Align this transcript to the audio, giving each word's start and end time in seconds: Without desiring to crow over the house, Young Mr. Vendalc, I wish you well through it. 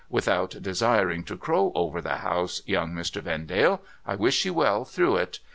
Without 0.09 0.55
desiring 0.63 1.23
to 1.25 1.37
crow 1.37 1.71
over 1.75 2.01
the 2.01 2.15
house, 2.15 2.63
Young 2.65 2.91
Mr. 2.93 3.21
Vendalc, 3.21 3.81
I 4.03 4.15
wish 4.15 4.45
you 4.45 4.53
well 4.55 4.83
through 4.83 5.17
it. 5.17 5.39